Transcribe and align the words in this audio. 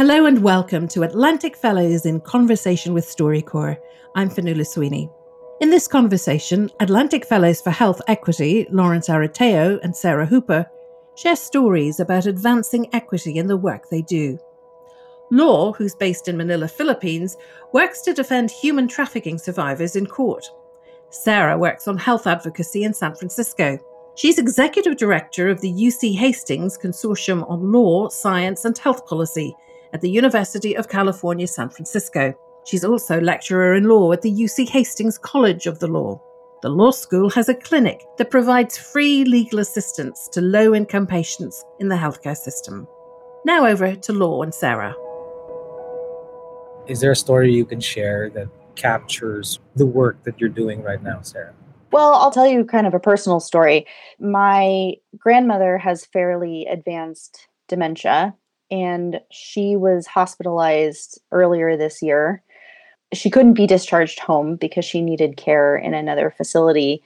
Hello 0.00 0.24
and 0.24 0.42
welcome 0.42 0.88
to 0.88 1.02
Atlantic 1.02 1.54
Fellows 1.54 2.06
in 2.06 2.22
Conversation 2.22 2.94
with 2.94 3.04
StoryCorps. 3.04 3.76
I'm 4.14 4.30
Fionnuala 4.30 4.66
Sweeney. 4.66 5.10
In 5.60 5.68
this 5.68 5.86
conversation, 5.86 6.70
Atlantic 6.80 7.26
Fellows 7.26 7.60
for 7.60 7.68
Health 7.68 8.00
Equity, 8.08 8.66
Lawrence 8.70 9.10
Arateo 9.10 9.78
and 9.82 9.94
Sarah 9.94 10.24
Hooper, 10.24 10.64
share 11.16 11.36
stories 11.36 12.00
about 12.00 12.24
advancing 12.24 12.88
equity 12.94 13.36
in 13.36 13.46
the 13.46 13.58
work 13.58 13.90
they 13.90 14.00
do. 14.00 14.38
Law, 15.30 15.74
who's 15.74 15.94
based 15.94 16.28
in 16.28 16.36
Manila, 16.38 16.66
Philippines, 16.66 17.36
works 17.74 18.00
to 18.00 18.14
defend 18.14 18.50
human 18.50 18.88
trafficking 18.88 19.36
survivors 19.36 19.96
in 19.96 20.06
court. 20.06 20.50
Sarah 21.10 21.58
works 21.58 21.86
on 21.86 21.98
health 21.98 22.26
advocacy 22.26 22.84
in 22.84 22.94
San 22.94 23.14
Francisco. 23.14 23.78
She's 24.14 24.38
executive 24.38 24.96
director 24.96 25.50
of 25.50 25.60
the 25.60 25.70
UC 25.70 26.16
Hastings 26.16 26.78
Consortium 26.78 27.46
on 27.50 27.70
Law, 27.70 28.08
Science 28.08 28.64
and 28.64 28.78
Health 28.78 29.04
Policy 29.04 29.54
at 29.92 30.00
the 30.00 30.10
University 30.10 30.76
of 30.76 30.88
California, 30.88 31.46
San 31.46 31.68
Francisco. 31.68 32.34
She's 32.64 32.84
also 32.84 33.20
lecturer 33.20 33.74
in 33.74 33.84
law 33.84 34.12
at 34.12 34.22
the 34.22 34.30
UC 34.30 34.68
Hastings 34.68 35.18
College 35.18 35.66
of 35.66 35.78
the 35.78 35.88
Law. 35.88 36.20
The 36.62 36.68
law 36.68 36.90
school 36.90 37.30
has 37.30 37.48
a 37.48 37.54
clinic 37.54 38.04
that 38.18 38.30
provides 38.30 38.76
free 38.76 39.24
legal 39.24 39.60
assistance 39.60 40.28
to 40.32 40.42
low 40.42 40.74
income 40.74 41.06
patients 41.06 41.64
in 41.78 41.88
the 41.88 41.96
healthcare 41.96 42.36
system. 42.36 42.86
Now 43.46 43.66
over 43.66 43.96
to 43.96 44.12
Law 44.12 44.42
and 44.42 44.54
Sarah. 44.54 44.94
Is 46.86 47.00
there 47.00 47.12
a 47.12 47.16
story 47.16 47.54
you 47.54 47.64
can 47.64 47.80
share 47.80 48.28
that 48.30 48.48
captures 48.74 49.58
the 49.76 49.86
work 49.86 50.22
that 50.24 50.38
you're 50.38 50.50
doing 50.50 50.82
right 50.82 51.02
now, 51.02 51.22
Sarah? 51.22 51.54
Well, 51.92 52.14
I'll 52.14 52.30
tell 52.30 52.46
you 52.46 52.64
kind 52.64 52.86
of 52.86 52.94
a 52.94 53.00
personal 53.00 53.40
story. 53.40 53.86
My 54.18 54.94
grandmother 55.16 55.78
has 55.78 56.04
fairly 56.04 56.66
advanced 56.66 57.48
dementia, 57.68 58.34
and 58.70 59.20
she 59.30 59.76
was 59.76 60.06
hospitalized 60.06 61.20
earlier 61.32 61.76
this 61.76 62.02
year. 62.02 62.42
She 63.12 63.30
couldn't 63.30 63.54
be 63.54 63.66
discharged 63.66 64.20
home 64.20 64.56
because 64.56 64.84
she 64.84 65.02
needed 65.02 65.36
care 65.36 65.76
in 65.76 65.94
another 65.94 66.30
facility, 66.30 67.02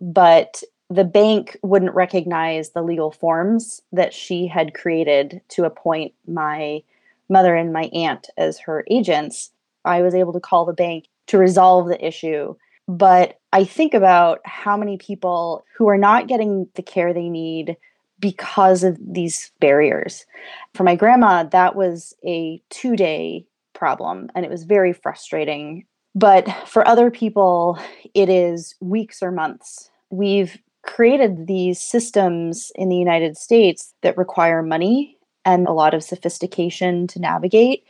but 0.00 0.62
the 0.90 1.04
bank 1.04 1.56
wouldn't 1.62 1.94
recognize 1.94 2.70
the 2.70 2.82
legal 2.82 3.10
forms 3.10 3.82
that 3.92 4.14
she 4.14 4.46
had 4.46 4.74
created 4.74 5.40
to 5.48 5.64
appoint 5.64 6.14
my 6.26 6.82
mother 7.28 7.54
and 7.54 7.72
my 7.72 7.84
aunt 7.92 8.28
as 8.38 8.58
her 8.58 8.84
agents. 8.90 9.50
I 9.84 10.00
was 10.00 10.14
able 10.14 10.32
to 10.32 10.40
call 10.40 10.64
the 10.64 10.72
bank 10.72 11.06
to 11.26 11.38
resolve 11.38 11.88
the 11.88 12.04
issue. 12.04 12.54
But 12.86 13.38
I 13.52 13.64
think 13.64 13.92
about 13.92 14.40
how 14.44 14.76
many 14.76 14.96
people 14.96 15.64
who 15.76 15.88
are 15.88 15.98
not 15.98 16.26
getting 16.26 16.68
the 16.74 16.82
care 16.82 17.12
they 17.12 17.28
need 17.28 17.76
because 18.20 18.84
of 18.84 18.98
these 19.00 19.52
barriers. 19.60 20.26
For 20.74 20.84
my 20.84 20.96
grandma, 20.96 21.44
that 21.44 21.76
was 21.76 22.14
a 22.24 22.62
two 22.70 22.96
day 22.96 23.46
problem 23.74 24.28
and 24.34 24.44
it 24.44 24.50
was 24.50 24.64
very 24.64 24.92
frustrating. 24.92 25.84
But 26.14 26.48
for 26.66 26.86
other 26.86 27.10
people, 27.10 27.78
it 28.14 28.28
is 28.28 28.74
weeks 28.80 29.22
or 29.22 29.30
months. 29.30 29.90
We've 30.10 30.58
created 30.82 31.46
these 31.46 31.80
systems 31.80 32.72
in 32.74 32.88
the 32.88 32.96
United 32.96 33.36
States 33.36 33.94
that 34.02 34.16
require 34.16 34.62
money 34.62 35.16
and 35.44 35.66
a 35.66 35.72
lot 35.72 35.94
of 35.94 36.02
sophistication 36.02 37.06
to 37.08 37.20
navigate. 37.20 37.84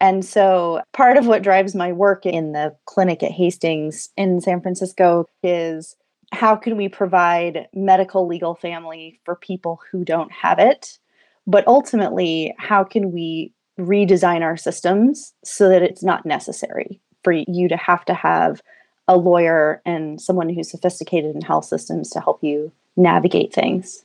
And 0.00 0.24
so, 0.24 0.82
part 0.92 1.16
of 1.16 1.26
what 1.26 1.42
drives 1.42 1.74
my 1.74 1.92
work 1.92 2.26
in 2.26 2.52
the 2.52 2.76
clinic 2.84 3.22
at 3.22 3.32
Hastings 3.32 4.10
in 4.16 4.40
San 4.40 4.60
Francisco 4.60 5.26
is 5.42 5.96
how 6.32 6.56
can 6.56 6.76
we 6.76 6.88
provide 6.88 7.68
medical 7.74 8.26
legal 8.26 8.54
family 8.54 9.20
for 9.24 9.36
people 9.36 9.80
who 9.90 10.04
don't 10.04 10.32
have 10.32 10.58
it? 10.58 10.98
But 11.46 11.66
ultimately, 11.66 12.54
how 12.58 12.84
can 12.84 13.12
we 13.12 13.52
redesign 13.78 14.42
our 14.42 14.56
systems 14.56 15.34
so 15.44 15.68
that 15.68 15.82
it's 15.82 16.02
not 16.02 16.26
necessary 16.26 17.00
for 17.22 17.32
you 17.32 17.68
to 17.68 17.76
have 17.76 18.04
to 18.06 18.14
have 18.14 18.60
a 19.08 19.16
lawyer 19.16 19.80
and 19.84 20.20
someone 20.20 20.48
who's 20.48 20.70
sophisticated 20.70 21.34
in 21.34 21.42
health 21.42 21.64
systems 21.64 22.10
to 22.10 22.20
help 22.20 22.42
you 22.42 22.72
navigate 22.96 23.52
things? 23.52 24.04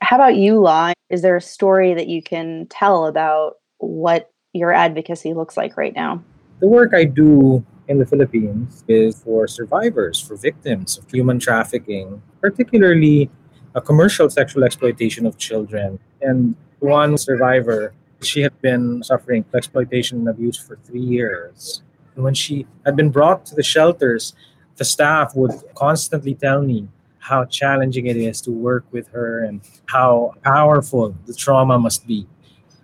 How 0.00 0.16
about 0.16 0.36
you, 0.36 0.58
Law? 0.60 0.92
Is 1.10 1.22
there 1.22 1.36
a 1.36 1.40
story 1.40 1.94
that 1.94 2.08
you 2.08 2.22
can 2.22 2.66
tell 2.66 3.06
about 3.06 3.56
what 3.78 4.30
your 4.52 4.72
advocacy 4.72 5.34
looks 5.34 5.56
like 5.56 5.76
right 5.76 5.94
now? 5.94 6.22
The 6.60 6.68
work 6.68 6.94
I 6.94 7.04
do 7.04 7.64
in 7.88 7.98
the 7.98 8.06
Philippines 8.06 8.84
is 8.86 9.20
for 9.22 9.48
survivors, 9.48 10.20
for 10.20 10.36
victims 10.36 10.98
of 10.98 11.10
human 11.10 11.38
trafficking, 11.38 12.22
particularly 12.40 13.30
a 13.74 13.80
commercial 13.80 14.28
sexual 14.30 14.64
exploitation 14.64 15.26
of 15.26 15.38
children. 15.38 15.98
And 16.20 16.54
one 16.80 17.16
survivor, 17.18 17.94
she 18.22 18.40
had 18.42 18.60
been 18.60 19.02
suffering 19.02 19.44
exploitation 19.54 20.18
and 20.18 20.28
abuse 20.28 20.56
for 20.56 20.76
three 20.84 21.00
years. 21.00 21.82
And 22.14 22.24
when 22.24 22.34
she 22.34 22.66
had 22.84 22.94
been 22.96 23.10
brought 23.10 23.46
to 23.46 23.54
the 23.54 23.62
shelters, 23.62 24.34
the 24.76 24.84
staff 24.84 25.34
would 25.34 25.52
constantly 25.74 26.34
tell 26.34 26.62
me 26.62 26.88
how 27.18 27.44
challenging 27.44 28.06
it 28.06 28.16
is 28.16 28.40
to 28.42 28.50
work 28.50 28.84
with 28.90 29.08
her 29.08 29.44
and 29.44 29.60
how 29.86 30.34
powerful 30.42 31.14
the 31.26 31.34
trauma 31.34 31.78
must 31.78 32.06
be. 32.06 32.26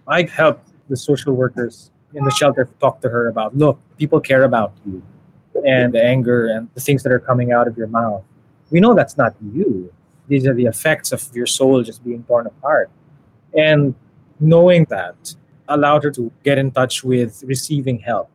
I 0.06 0.22
helped 0.22 0.70
the 0.88 0.96
social 0.96 1.32
workers 1.32 1.90
in 2.14 2.24
the 2.24 2.30
shelter 2.30 2.68
talk 2.80 3.00
to 3.00 3.08
her 3.08 3.28
about 3.28 3.56
look 3.56 3.78
people 3.98 4.20
care 4.20 4.44
about 4.44 4.72
you 4.86 5.02
and 5.66 5.92
the 5.92 6.02
anger 6.02 6.48
and 6.48 6.68
the 6.74 6.80
things 6.80 7.02
that 7.02 7.12
are 7.12 7.20
coming 7.20 7.52
out 7.52 7.68
of 7.68 7.76
your 7.76 7.86
mouth. 7.86 8.22
We 8.70 8.80
know 8.80 8.94
that's 8.94 9.16
not 9.16 9.34
you. 9.52 9.92
These 10.26 10.46
are 10.46 10.54
the 10.54 10.66
effects 10.66 11.12
of 11.12 11.24
your 11.32 11.46
soul 11.46 11.82
just 11.82 12.02
being 12.04 12.24
torn 12.24 12.46
apart. 12.46 12.90
And 13.56 13.94
knowing 14.40 14.84
that 14.90 15.34
allowed 15.68 16.04
her 16.04 16.10
to 16.10 16.32
get 16.42 16.58
in 16.58 16.70
touch 16.70 17.04
with 17.04 17.42
receiving 17.46 17.98
help. 17.98 18.30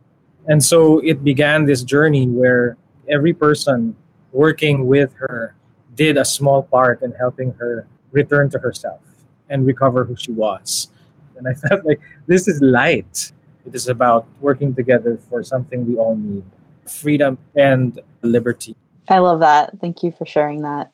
And 0.46 0.64
so 0.64 0.98
it 1.00 1.22
began 1.22 1.66
this 1.66 1.82
journey 1.82 2.26
where 2.26 2.76
every 3.08 3.34
person 3.34 3.94
working 4.32 4.86
with 4.86 5.12
her 5.14 5.54
did 5.94 6.16
a 6.16 6.24
small 6.24 6.62
part 6.62 7.02
in 7.02 7.12
helping 7.12 7.52
her 7.54 7.86
return 8.12 8.48
to 8.50 8.58
herself 8.58 9.00
and 9.48 9.66
recover 9.66 10.04
who 10.04 10.16
she 10.16 10.32
was. 10.32 10.88
And 11.36 11.48
i 11.48 11.54
felt 11.54 11.84
like 11.84 12.00
this 12.26 12.48
is 12.48 12.60
light 12.60 13.32
it 13.66 13.74
is 13.74 13.88
about 13.88 14.26
working 14.40 14.74
together 14.74 15.18
for 15.28 15.42
something 15.42 15.86
we 15.86 15.96
all 15.96 16.16
need 16.16 16.44
freedom 16.86 17.38
and 17.56 18.00
liberty. 18.22 18.76
I 19.08 19.18
love 19.18 19.40
that. 19.40 19.78
Thank 19.80 20.02
you 20.02 20.12
for 20.12 20.26
sharing 20.26 20.62
that. 20.62 20.92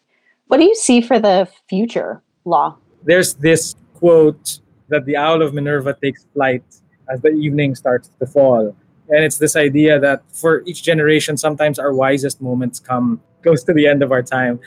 What 0.49 0.59
do 0.59 0.65
you 0.65 0.75
see 0.75 1.01
for 1.01 1.19
the 1.19 1.49
future 1.69 2.23
law? 2.45 2.77
There's 3.03 3.35
this 3.35 3.75
quote 3.95 4.61
that 4.89 5.05
the 5.05 5.17
owl 5.17 5.43
of 5.43 5.55
Minerva 5.55 5.95
takes 6.01 6.27
flight 6.33 6.65
as 7.11 7.21
the 7.21 7.31
evening 7.31 7.75
starts 7.75 8.11
to 8.19 8.27
fall. 8.27 8.75
And 9.09 9.25
it's 9.25 9.39
this 9.39 9.55
idea 9.57 10.01
that 10.01 10.23
for 10.33 10.63
each 10.67 10.83
generation, 10.83 11.37
sometimes 11.37 11.79
our 11.79 11.93
wisest 11.93 12.41
moments 12.41 12.81
come 12.81 13.21
close 13.43 13.63
to 13.65 13.73
the 13.73 13.87
end 13.87 14.03
of 14.03 14.13
our 14.13 14.23
time. 14.23 14.59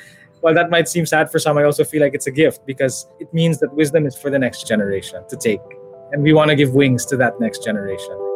While 0.42 0.54
that 0.54 0.70
might 0.70 0.88
seem 0.88 1.06
sad 1.06 1.30
for 1.30 1.40
some, 1.40 1.58
I 1.58 1.64
also 1.64 1.84
feel 1.84 2.02
like 2.02 2.14
it's 2.14 2.28
a 2.28 2.32
gift 2.32 2.66
because 2.66 3.08
it 3.20 3.34
means 3.34 3.60
that 3.60 3.74
wisdom 3.74 4.06
is 4.06 4.16
for 4.16 4.30
the 4.30 4.40
next 4.40 4.68
generation 4.68 5.24
to 5.28 5.36
take 5.36 5.60
and 6.12 6.22
we 6.24 6.34
want 6.34 6.50
to 6.50 6.56
give 6.56 6.74
wings 6.74 7.06
to 7.08 7.18
that 7.18 7.40
next 7.40 7.64
generation. 7.64 8.29